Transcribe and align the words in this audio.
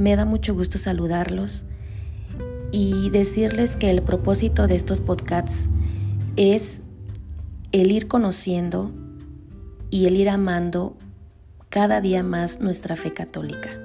Me 0.00 0.16
da 0.16 0.24
mucho 0.24 0.54
gusto 0.54 0.78
saludarlos 0.78 1.66
y 2.72 3.10
decirles 3.10 3.76
que 3.76 3.90
el 3.90 4.00
propósito 4.00 4.66
de 4.66 4.74
estos 4.74 5.02
podcasts 5.02 5.68
es 6.36 6.80
el 7.72 7.92
ir 7.92 8.08
conociendo 8.08 8.92
y 9.90 10.06
el 10.06 10.16
ir 10.16 10.30
amando 10.30 10.96
cada 11.68 12.00
día 12.00 12.22
más 12.22 12.60
nuestra 12.60 12.96
fe 12.96 13.12
católica. 13.12 13.78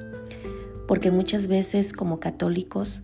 Porque 0.87 1.11
muchas 1.11 1.47
veces 1.47 1.91
como 1.91 2.21
católicos 2.21 3.03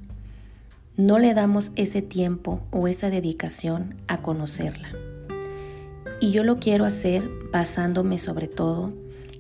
no 0.96 1.20
le 1.20 1.34
damos 1.34 1.74
ese 1.76 2.02
tiempo 2.02 2.62
o 2.72 2.88
esa 2.88 3.10
dedicación 3.10 3.96
a 4.08 4.22
conocerla. 4.22 4.88
Y 6.22 6.32
yo 6.32 6.46
lo 6.46 6.60
quiero 6.60 6.86
hacer 6.86 7.30
basándome 7.52 8.20
sobre 8.20 8.48
todo 8.48 8.94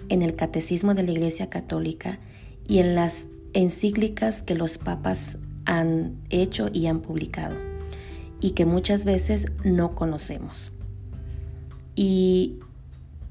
en 0.10 0.24
el 0.24 0.35
catecismo 0.35 0.94
de 0.94 1.04
la 1.04 1.12
Iglesia 1.12 1.49
Católica 1.49 2.20
y 2.68 2.80
en 2.80 2.96
las 2.96 3.30
encíclicas 3.54 4.41
que 4.41 4.55
los 4.55 4.78
papas 4.78 5.38
han 5.66 6.16
hecho 6.30 6.70
y 6.73 6.88
han 6.88 7.02
publicado 7.02 7.55
y 8.40 8.52
que 8.52 8.66
muchas 8.66 9.05
veces 9.05 9.48
no 9.64 9.96
conocemos. 9.96 10.72
Y 11.96 12.60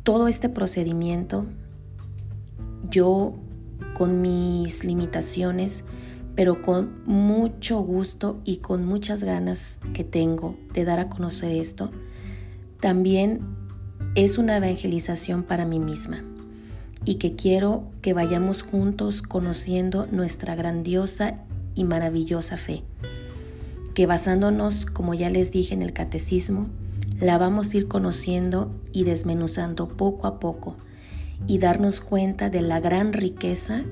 todo 0.02 0.29
este 0.29 0.48
procedimiento, 0.48 1.46
yo 2.88 3.34
con 3.95 4.20
mis 4.20 4.84
limitaciones, 4.84 5.84
pero 6.37 6.62
con 6.62 7.02
mucho 7.07 7.80
gusto 7.80 8.41
y 8.45 8.59
con 8.59 8.84
muchas 8.84 9.23
ganas 9.23 9.80
que 9.93 10.05
tengo 10.05 10.57
de 10.73 10.84
dar 10.84 11.01
a 11.01 11.09
conocer 11.09 11.51
esto, 11.51 11.91
también 12.80 13.41
es 14.15 14.38
una 14.38 14.57
evangelización 14.57 15.43
para 15.43 15.66
mí 15.66 15.79
misma 15.79 16.24
y 17.04 17.16
que 17.16 17.34
quiero 17.34 17.84
que 18.02 18.12
vayamos 18.12 18.62
juntos 18.62 19.23
conociendo 19.23 20.06
nuestra 20.10 20.54
grandiosa 20.54 21.45
y 21.74 21.84
maravillosa 21.84 22.57
fe, 22.57 22.82
que 23.95 24.07
basándonos, 24.07 24.87
como 24.87 25.15
ya 25.15 25.30
les 25.30 25.52
dije 25.52 25.74
en 25.74 25.82
el 25.82 25.92
catecismo, 25.92 26.68
la 27.20 27.38
vamos 27.38 27.73
a 27.73 27.76
ir 27.76 27.88
conociendo 27.88 28.74
y 28.92 29.04
desmenuzando 29.04 29.88
poco 29.88 30.26
a 30.26 30.40
poco 30.40 30.76
y 31.46 31.59
darnos 31.59 32.01
cuenta 32.01 32.51
de 32.51 32.62
la 32.62 32.80
gran 32.80 33.12
riqueza 33.12 33.82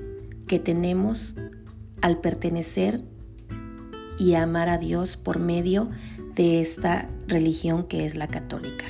que 0.47 0.59
tenemos 0.59 1.35
al 2.01 2.19
pertenecer 2.21 3.03
y 4.19 4.35
amar 4.35 4.69
a 4.69 4.79
Dios 4.79 5.17
por 5.17 5.39
medio 5.39 5.89
de 6.35 6.61
esta 6.61 7.09
religión 7.27 7.85
que 7.85 8.07
es 8.07 8.17
la 8.17 8.29
católica. 8.29 8.85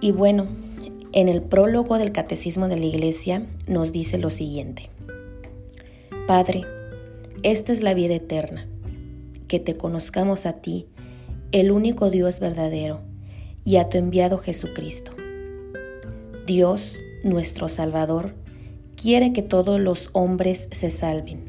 Y 0.00 0.12
bueno, 0.12 0.46
en 1.16 1.30
el 1.30 1.40
prólogo 1.40 1.96
del 1.96 2.12
Catecismo 2.12 2.68
de 2.68 2.76
la 2.76 2.84
Iglesia 2.84 3.46
nos 3.66 3.90
dice 3.90 4.18
lo 4.18 4.28
siguiente. 4.28 4.90
Padre, 6.26 6.64
esta 7.42 7.72
es 7.72 7.82
la 7.82 7.94
vida 7.94 8.16
eterna, 8.16 8.68
que 9.48 9.58
te 9.58 9.78
conozcamos 9.78 10.44
a 10.44 10.60
ti, 10.60 10.88
el 11.52 11.70
único 11.70 12.10
Dios 12.10 12.38
verdadero, 12.38 13.00
y 13.64 13.76
a 13.76 13.88
tu 13.88 13.96
enviado 13.96 14.36
Jesucristo. 14.36 15.12
Dios, 16.46 16.98
nuestro 17.24 17.70
Salvador, 17.70 18.34
quiere 18.94 19.32
que 19.32 19.42
todos 19.42 19.80
los 19.80 20.10
hombres 20.12 20.68
se 20.70 20.90
salven 20.90 21.44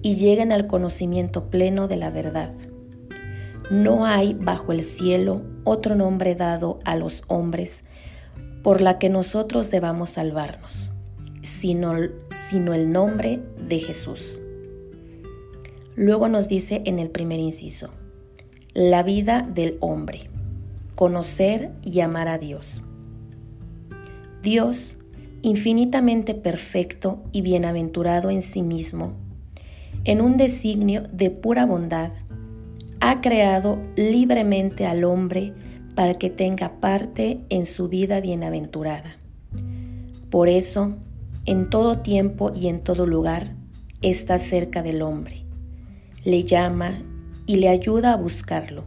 y 0.00 0.14
lleguen 0.14 0.52
al 0.52 0.68
conocimiento 0.68 1.50
pleno 1.50 1.88
de 1.88 1.96
la 1.96 2.10
verdad. 2.10 2.52
No 3.68 4.06
hay 4.06 4.34
bajo 4.34 4.70
el 4.70 4.84
cielo 4.84 5.42
otro 5.64 5.96
nombre 5.96 6.36
dado 6.36 6.78
a 6.84 6.94
los 6.94 7.24
hombres 7.26 7.82
por 8.62 8.80
la 8.80 8.98
que 8.98 9.08
nosotros 9.08 9.70
debamos 9.70 10.10
salvarnos, 10.10 10.90
sino, 11.42 11.94
sino 12.48 12.74
el 12.74 12.92
nombre 12.92 13.40
de 13.58 13.80
Jesús. 13.80 14.38
Luego 15.96 16.28
nos 16.28 16.48
dice 16.48 16.82
en 16.86 16.98
el 16.98 17.10
primer 17.10 17.40
inciso, 17.40 17.90
la 18.74 19.02
vida 19.02 19.42
del 19.42 19.76
hombre, 19.80 20.30
conocer 20.94 21.72
y 21.82 22.00
amar 22.00 22.28
a 22.28 22.38
Dios. 22.38 22.82
Dios, 24.42 24.98
infinitamente 25.42 26.34
perfecto 26.34 27.22
y 27.32 27.42
bienaventurado 27.42 28.30
en 28.30 28.42
sí 28.42 28.62
mismo, 28.62 29.12
en 30.04 30.20
un 30.20 30.36
designio 30.36 31.02
de 31.12 31.30
pura 31.30 31.66
bondad, 31.66 32.12
ha 33.00 33.20
creado 33.20 33.78
libremente 33.96 34.86
al 34.86 35.04
hombre 35.04 35.52
para 35.94 36.14
que 36.14 36.30
tenga 36.30 36.80
parte 36.80 37.40
en 37.48 37.66
su 37.66 37.88
vida 37.88 38.20
bienaventurada. 38.20 39.16
Por 40.30 40.48
eso, 40.48 40.96
en 41.44 41.68
todo 41.68 41.98
tiempo 41.98 42.52
y 42.54 42.68
en 42.68 42.80
todo 42.80 43.06
lugar, 43.06 43.54
está 44.00 44.38
cerca 44.38 44.82
del 44.82 45.02
hombre. 45.02 45.44
Le 46.24 46.44
llama 46.44 47.02
y 47.46 47.56
le 47.56 47.68
ayuda 47.68 48.12
a 48.12 48.16
buscarlo, 48.16 48.84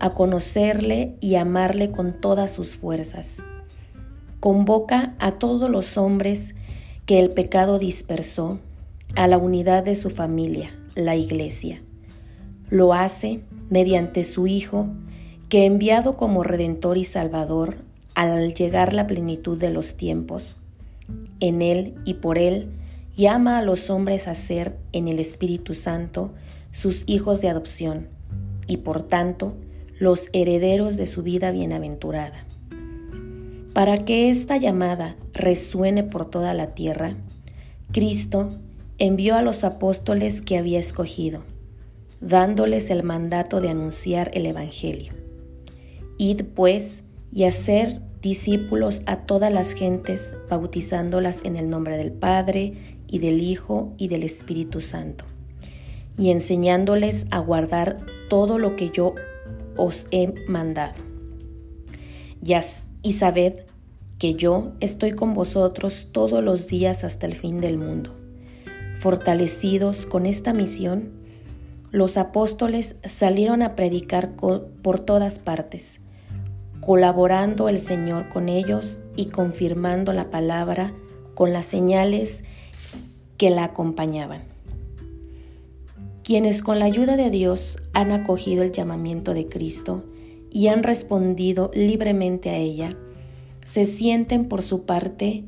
a 0.00 0.10
conocerle 0.10 1.16
y 1.20 1.36
amarle 1.36 1.90
con 1.90 2.20
todas 2.20 2.52
sus 2.52 2.76
fuerzas. 2.76 3.38
Convoca 4.40 5.14
a 5.18 5.38
todos 5.38 5.68
los 5.68 5.96
hombres 5.96 6.54
que 7.06 7.18
el 7.18 7.30
pecado 7.30 7.78
dispersó 7.78 8.60
a 9.16 9.26
la 9.26 9.38
unidad 9.38 9.84
de 9.84 9.96
su 9.96 10.10
familia, 10.10 10.78
la 10.94 11.16
Iglesia. 11.16 11.82
Lo 12.70 12.92
hace 12.92 13.40
mediante 13.70 14.24
su 14.24 14.46
Hijo, 14.46 14.88
que 15.48 15.64
enviado 15.64 16.16
como 16.16 16.42
Redentor 16.42 16.98
y 16.98 17.04
Salvador 17.04 17.78
al 18.14 18.52
llegar 18.54 18.92
la 18.92 19.06
plenitud 19.06 19.58
de 19.58 19.70
los 19.70 19.96
tiempos, 19.96 20.58
en 21.40 21.62
Él 21.62 21.94
y 22.04 22.14
por 22.14 22.38
Él, 22.38 22.68
llama 23.16 23.58
a 23.58 23.62
los 23.62 23.88
hombres 23.88 24.28
a 24.28 24.34
ser 24.34 24.76
en 24.92 25.08
el 25.08 25.18
Espíritu 25.18 25.74
Santo 25.74 26.32
sus 26.70 27.04
hijos 27.06 27.40
de 27.40 27.48
adopción 27.48 28.08
y 28.66 28.78
por 28.78 29.02
tanto 29.02 29.54
los 29.98 30.28
herederos 30.32 30.96
de 30.96 31.06
su 31.06 31.22
vida 31.22 31.50
bienaventurada. 31.50 32.44
Para 33.72 34.04
que 34.04 34.30
esta 34.30 34.56
llamada 34.56 35.16
resuene 35.32 36.02
por 36.02 36.28
toda 36.28 36.52
la 36.52 36.74
tierra, 36.74 37.16
Cristo 37.90 38.50
envió 38.98 39.36
a 39.36 39.42
los 39.42 39.64
apóstoles 39.64 40.42
que 40.42 40.58
había 40.58 40.78
escogido, 40.78 41.42
dándoles 42.20 42.90
el 42.90 43.02
mandato 43.02 43.60
de 43.60 43.70
anunciar 43.70 44.30
el 44.34 44.46
Evangelio. 44.46 45.27
Id 46.20 46.42
pues 46.56 47.04
y 47.32 47.44
hacer 47.44 48.00
discípulos 48.20 49.02
a 49.06 49.18
todas 49.18 49.52
las 49.52 49.72
gentes, 49.72 50.34
bautizándolas 50.50 51.42
en 51.44 51.54
el 51.54 51.70
nombre 51.70 51.96
del 51.96 52.10
Padre 52.10 52.74
y 53.06 53.20
del 53.20 53.40
Hijo 53.40 53.92
y 53.98 54.08
del 54.08 54.24
Espíritu 54.24 54.80
Santo, 54.80 55.24
y 56.18 56.30
enseñándoles 56.30 57.26
a 57.30 57.38
guardar 57.38 57.98
todo 58.28 58.58
lo 58.58 58.74
que 58.74 58.90
yo 58.90 59.14
os 59.76 60.08
he 60.10 60.34
mandado. 60.48 61.00
Y 63.00 63.12
sabed 63.12 63.60
que 64.18 64.34
yo 64.34 64.72
estoy 64.80 65.12
con 65.12 65.34
vosotros 65.34 66.08
todos 66.10 66.42
los 66.42 66.66
días 66.66 67.04
hasta 67.04 67.26
el 67.26 67.36
fin 67.36 67.58
del 67.58 67.78
mundo. 67.78 68.16
Fortalecidos 68.98 70.04
con 70.04 70.26
esta 70.26 70.52
misión, 70.52 71.12
los 71.92 72.16
apóstoles 72.16 72.96
salieron 73.04 73.62
a 73.62 73.76
predicar 73.76 74.32
por 74.32 74.98
todas 74.98 75.38
partes 75.38 76.00
colaborando 76.88 77.68
el 77.68 77.80
Señor 77.80 78.30
con 78.30 78.48
ellos 78.48 78.98
y 79.14 79.26
confirmando 79.26 80.14
la 80.14 80.30
palabra 80.30 80.94
con 81.34 81.52
las 81.52 81.66
señales 81.66 82.44
que 83.36 83.50
la 83.50 83.64
acompañaban. 83.64 84.44
Quienes 86.24 86.62
con 86.62 86.78
la 86.78 86.86
ayuda 86.86 87.18
de 87.18 87.28
Dios 87.28 87.78
han 87.92 88.10
acogido 88.10 88.62
el 88.62 88.72
llamamiento 88.72 89.34
de 89.34 89.48
Cristo 89.48 90.02
y 90.50 90.68
han 90.68 90.82
respondido 90.82 91.70
libremente 91.74 92.48
a 92.48 92.56
ella, 92.56 92.96
se 93.66 93.84
sienten 93.84 94.48
por 94.48 94.62
su 94.62 94.86
parte 94.86 95.44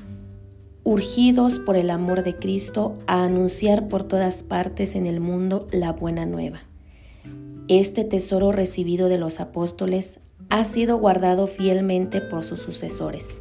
urgidos 0.84 1.58
por 1.58 1.76
el 1.76 1.88
amor 1.88 2.22
de 2.22 2.36
Cristo 2.36 2.98
a 3.06 3.24
anunciar 3.24 3.88
por 3.88 4.04
todas 4.04 4.42
partes 4.42 4.94
en 4.94 5.06
el 5.06 5.20
mundo 5.20 5.66
la 5.72 5.92
buena 5.92 6.26
nueva. 6.26 6.60
Este 7.68 8.04
tesoro 8.04 8.52
recibido 8.52 9.08
de 9.08 9.16
los 9.16 9.40
apóstoles 9.40 10.20
ha 10.48 10.64
sido 10.64 10.98
guardado 10.98 11.46
fielmente 11.46 12.20
por 12.20 12.44
sus 12.44 12.60
sucesores. 12.60 13.40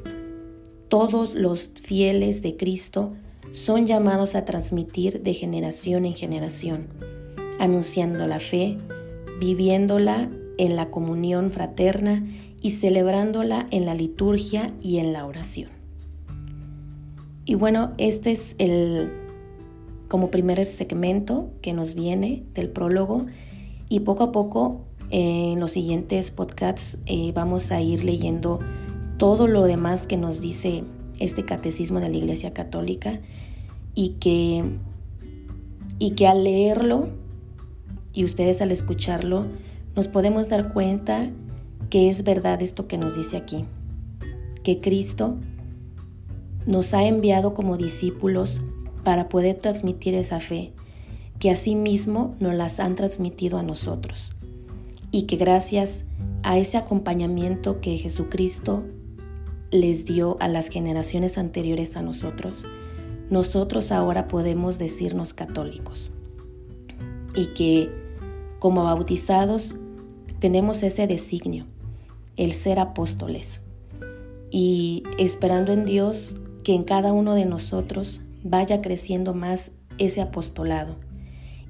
Todos 0.90 1.36
los 1.36 1.72
fieles 1.82 2.42
de 2.42 2.58
Cristo 2.58 3.14
son 3.52 3.88
llamados 3.88 4.36
a 4.36 4.46
transmitir 4.46 5.22
de 5.24 5.34
generación 5.34 6.06
en 6.06 6.16
generación, 6.16 6.88
anunciando 7.60 8.28
la 8.28 8.40
fe, 8.40 8.78
viviéndola 9.40 10.30
en 10.58 10.76
la 10.76 10.92
comunión 10.92 11.52
fraterna 11.52 12.26
y 12.62 12.72
celebrándola 12.72 13.68
en 13.72 13.86
la 13.86 13.94
liturgia 13.94 14.74
y 14.82 14.98
en 14.98 15.14
la 15.14 15.26
oración. 15.26 15.70
Y 17.46 17.56
bueno, 17.56 17.94
este 17.98 18.32
es 18.32 18.56
el 18.60 19.12
como 20.08 20.30
primer 20.30 20.66
segmento 20.66 21.52
que 21.62 21.74
nos 21.74 21.96
viene 21.96 22.44
del 22.54 22.70
prólogo 22.70 23.28
y 23.90 24.02
poco 24.02 24.26
a 24.26 24.32
poco 24.32 24.86
en 25.12 25.60
los 25.60 25.72
siguientes 25.72 26.32
podcasts 26.32 26.98
eh, 27.06 27.32
vamos 27.34 27.72
a 27.72 27.82
ir 27.82 28.04
leyendo 28.04 28.60
todo 29.18 29.48
lo 29.48 29.64
demás 29.64 30.08
que 30.08 30.18
nos 30.18 30.40
dice 30.40 30.84
este 31.20 31.46
catecismo 31.46 32.00
de 32.00 32.10
la 32.10 32.18
Iglesia 32.18 32.54
Católica 32.54 33.20
y 33.96 34.10
que 34.20 34.64
y 35.98 36.12
que 36.12 36.28
al 36.28 36.44
leerlo 36.44 37.10
y 38.14 38.24
ustedes 38.24 38.62
al 38.62 38.72
escucharlo 38.72 39.48
nos 39.96 40.08
podemos 40.08 40.48
dar 40.48 40.72
cuenta 40.74 41.30
que 41.90 42.10
es 42.10 42.24
verdad 42.24 42.62
esto 42.62 42.88
que 42.88 42.98
nos 42.98 43.18
dice 43.18 43.36
aquí, 43.36 43.66
que 44.64 44.80
Cristo 44.80 45.38
nos 46.66 46.94
ha 46.94 47.06
enviado 47.06 47.54
como 47.54 47.78
discípulos 47.78 48.62
para 49.04 49.28
poder 49.28 49.58
transmitir 49.58 50.14
esa 50.14 50.40
fe, 50.40 50.72
que 51.40 51.50
asimismo 51.50 52.36
nos 52.40 52.54
las 52.54 52.80
han 52.80 52.96
transmitido 52.96 53.58
a 53.58 53.64
nosotros 53.64 54.34
y 55.12 55.24
que 55.24 55.38
gracias 55.38 56.06
a 56.44 56.58
ese 56.58 56.78
acompañamiento 56.78 57.82
que 57.82 57.98
Jesucristo 57.98 58.84
les 59.72 60.06
dio 60.06 60.38
a 60.40 60.48
las 60.48 60.70
generaciones 60.70 61.38
anteriores 61.38 61.96
a 61.98 62.02
nosotros, 62.02 62.66
nosotros 63.30 63.92
ahora 63.92 64.28
podemos 64.28 64.80
decirnos 64.80 65.34
católicos. 65.34 66.12
Y 67.36 67.48
que 67.48 67.92
como 68.60 68.84
bautizados 68.84 69.76
tenemos 70.40 70.84
ese 70.84 71.08
designio, 71.08 71.66
el 72.38 72.54
ser 72.54 72.80
apóstoles, 72.80 73.62
y 74.52 75.04
esperando 75.18 75.72
en 75.72 75.86
Dios 75.86 76.36
que 76.64 76.74
en 76.74 76.84
cada 76.84 77.14
uno 77.14 77.36
de 77.36 77.46
nosotros 77.46 78.22
vaya 78.44 78.82
creciendo 78.82 79.34
más 79.34 79.72
ese 79.98 80.22
apostolado 80.22 80.96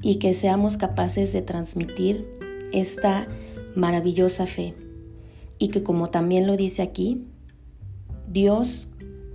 y 0.01 0.15
que 0.15 0.33
seamos 0.33 0.77
capaces 0.77 1.33
de 1.33 1.42
transmitir 1.42 2.49
esta 2.71 3.27
maravillosa 3.75 4.45
fe. 4.45 4.75
Y 5.57 5.69
que 5.69 5.83
como 5.83 6.10
también 6.10 6.48
lo 6.48 6.57
dice 6.57 6.81
aquí, 6.81 7.25
Dios 8.31 8.88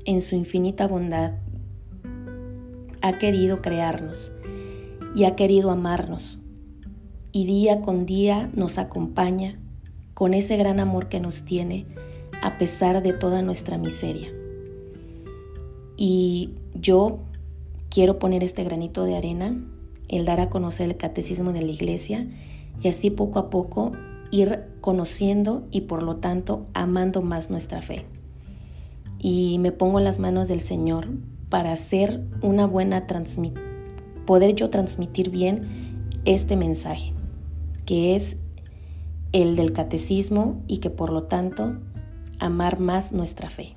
en 0.04 0.22
su 0.22 0.36
infinita 0.36 0.86
bondad 0.86 1.34
ha 3.00 3.18
querido 3.18 3.60
crearnos 3.60 4.32
y 5.14 5.24
ha 5.24 5.36
querido 5.36 5.70
amarnos. 5.70 6.38
Y 7.32 7.46
día 7.46 7.80
con 7.80 8.06
día 8.06 8.50
nos 8.54 8.78
acompaña 8.78 9.58
con 10.14 10.34
ese 10.34 10.56
gran 10.56 10.80
amor 10.80 11.08
que 11.08 11.20
nos 11.20 11.44
tiene 11.44 11.86
a 12.42 12.58
pesar 12.58 13.02
de 13.02 13.12
toda 13.12 13.42
nuestra 13.42 13.76
miseria. 13.76 14.32
Y 15.96 16.50
yo 16.74 17.20
quiero 17.90 18.18
poner 18.18 18.44
este 18.44 18.64
granito 18.64 19.04
de 19.04 19.16
arena, 19.16 19.56
el 20.08 20.24
dar 20.24 20.40
a 20.40 20.50
conocer 20.50 20.88
el 20.88 20.96
catecismo 20.96 21.52
de 21.52 21.62
la 21.62 21.72
iglesia 21.72 22.26
y 22.80 22.88
así 22.88 23.10
poco 23.10 23.38
a 23.38 23.50
poco 23.50 23.92
ir 24.30 24.64
conociendo 24.80 25.66
y 25.70 25.82
por 25.82 26.02
lo 26.02 26.16
tanto 26.16 26.66
amando 26.74 27.22
más 27.22 27.50
nuestra 27.50 27.82
fe. 27.82 28.06
Y 29.18 29.58
me 29.60 29.72
pongo 29.72 29.98
en 29.98 30.04
las 30.04 30.18
manos 30.18 30.48
del 30.48 30.60
Señor 30.60 31.08
para 31.48 31.72
hacer 31.72 32.24
una 32.42 32.66
buena 32.66 33.06
poder 34.26 34.54
yo 34.54 34.70
transmitir 34.70 35.30
bien 35.30 35.68
este 36.24 36.56
mensaje, 36.56 37.12
que 37.86 38.16
es 38.16 38.36
el 39.32 39.56
del 39.56 39.72
catecismo 39.72 40.62
y 40.66 40.78
que 40.78 40.90
por 40.90 41.12
lo 41.12 41.22
tanto 41.22 41.78
amar 42.38 42.80
más 42.80 43.12
nuestra 43.12 43.50
fe. 43.50 43.74